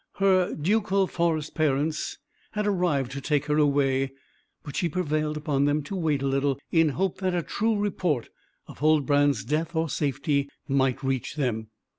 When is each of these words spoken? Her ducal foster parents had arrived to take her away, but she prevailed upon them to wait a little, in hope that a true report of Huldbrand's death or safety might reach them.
Her 0.13 0.55
ducal 0.55 1.05
foster 1.05 1.51
parents 1.51 2.17
had 2.53 2.65
arrived 2.65 3.11
to 3.11 3.21
take 3.21 3.45
her 3.45 3.59
away, 3.59 4.13
but 4.63 4.75
she 4.75 4.89
prevailed 4.89 5.37
upon 5.37 5.65
them 5.65 5.83
to 5.83 5.95
wait 5.95 6.23
a 6.23 6.27
little, 6.27 6.57
in 6.71 6.89
hope 6.89 7.19
that 7.19 7.35
a 7.35 7.43
true 7.43 7.77
report 7.77 8.29
of 8.65 8.79
Huldbrand's 8.79 9.45
death 9.45 9.75
or 9.75 9.89
safety 9.89 10.49
might 10.67 11.03
reach 11.03 11.35
them. 11.35 11.67